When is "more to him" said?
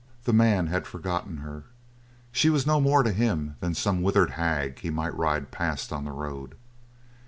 2.81-3.55